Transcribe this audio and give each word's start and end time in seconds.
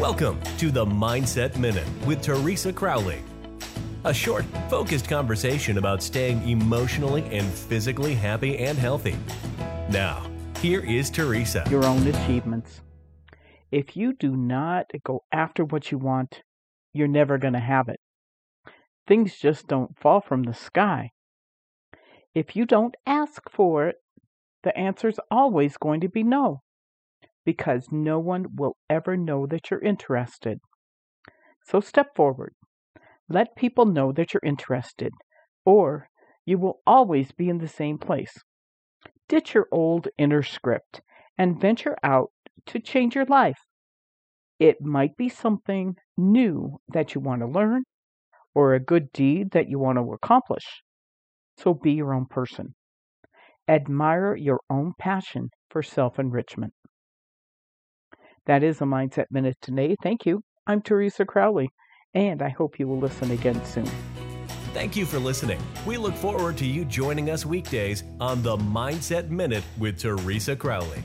Welcome 0.00 0.40
to 0.56 0.70
the 0.70 0.86
Mindset 0.86 1.58
Minute 1.58 1.86
with 2.06 2.22
Teresa 2.22 2.72
Crowley. 2.72 3.18
A 4.04 4.14
short, 4.14 4.46
focused 4.70 5.06
conversation 5.10 5.76
about 5.76 6.02
staying 6.02 6.48
emotionally 6.48 7.22
and 7.24 7.46
physically 7.46 8.14
happy 8.14 8.56
and 8.56 8.78
healthy. 8.78 9.14
Now, 9.90 10.26
here 10.62 10.80
is 10.80 11.10
Teresa. 11.10 11.66
Your 11.68 11.84
own 11.84 12.06
achievements. 12.06 12.80
If 13.70 13.94
you 13.94 14.14
do 14.14 14.34
not 14.34 14.86
go 15.04 15.24
after 15.30 15.66
what 15.66 15.92
you 15.92 15.98
want, 15.98 16.44
you're 16.94 17.06
never 17.06 17.36
going 17.36 17.52
to 17.52 17.60
have 17.60 17.90
it. 17.90 18.00
Things 19.06 19.38
just 19.38 19.66
don't 19.66 19.98
fall 19.98 20.22
from 20.22 20.44
the 20.44 20.54
sky. 20.54 21.10
If 22.34 22.56
you 22.56 22.64
don't 22.64 22.94
ask 23.04 23.42
for 23.50 23.88
it, 23.88 23.96
the 24.62 24.74
answer's 24.78 25.20
always 25.30 25.76
going 25.76 26.00
to 26.00 26.08
be 26.08 26.22
no, 26.22 26.62
because 27.50 27.88
no 27.90 28.16
one 28.20 28.46
will 28.54 28.76
ever 28.88 29.16
know 29.16 29.44
that 29.44 29.68
you're 29.68 29.80
interested. 29.82 30.60
So 31.64 31.80
step 31.80 32.14
forward. 32.14 32.54
Let 33.28 33.56
people 33.56 33.86
know 33.86 34.12
that 34.12 34.32
you're 34.32 34.52
interested, 34.54 35.12
or 35.64 36.08
you 36.46 36.58
will 36.58 36.80
always 36.86 37.32
be 37.32 37.48
in 37.48 37.58
the 37.58 37.66
same 37.66 37.98
place. 37.98 38.44
Ditch 39.28 39.52
your 39.52 39.66
old 39.72 40.06
inner 40.16 40.44
script 40.44 41.02
and 41.36 41.60
venture 41.60 41.96
out 42.04 42.30
to 42.66 42.78
change 42.78 43.16
your 43.16 43.24
life. 43.24 43.58
It 44.60 44.80
might 44.80 45.16
be 45.16 45.28
something 45.28 45.96
new 46.16 46.78
that 46.86 47.16
you 47.16 47.20
want 47.20 47.40
to 47.40 47.48
learn 47.48 47.82
or 48.54 48.74
a 48.74 48.86
good 48.92 49.10
deed 49.10 49.50
that 49.50 49.68
you 49.68 49.80
want 49.80 49.98
to 49.98 50.12
accomplish. 50.12 50.84
So 51.58 51.74
be 51.74 51.94
your 51.94 52.14
own 52.14 52.26
person. 52.26 52.76
Admire 53.66 54.36
your 54.36 54.60
own 54.70 54.92
passion 55.00 55.48
for 55.68 55.82
self 55.82 56.20
enrichment. 56.20 56.74
That 58.50 58.64
is 58.64 58.80
a 58.80 58.84
Mindset 58.84 59.26
Minute 59.30 59.56
today. 59.62 59.94
Thank 60.02 60.26
you. 60.26 60.42
I'm 60.66 60.82
Teresa 60.82 61.24
Crowley, 61.24 61.70
and 62.14 62.42
I 62.42 62.48
hope 62.48 62.80
you 62.80 62.88
will 62.88 62.98
listen 62.98 63.30
again 63.30 63.64
soon. 63.64 63.86
Thank 64.74 64.96
you 64.96 65.06
for 65.06 65.20
listening. 65.20 65.60
We 65.86 65.96
look 65.96 66.16
forward 66.16 66.58
to 66.58 66.66
you 66.66 66.84
joining 66.84 67.30
us 67.30 67.46
weekdays 67.46 68.02
on 68.18 68.42
the 68.42 68.56
Mindset 68.56 69.30
Minute 69.30 69.62
with 69.78 70.00
Teresa 70.00 70.56
Crowley. 70.56 71.04